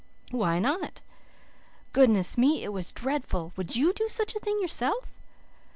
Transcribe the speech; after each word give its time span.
"Why 0.31 0.57
not?" 0.57 1.03
"Goodness 1.93 2.35
me, 2.35 2.63
it 2.63 2.73
was 2.73 2.91
dreadful! 2.91 3.53
Would 3.55 3.75
YOU 3.75 3.93
do 3.93 4.07
such 4.09 4.35
a 4.35 4.39
thing 4.39 4.57
yourself?" 4.59 5.15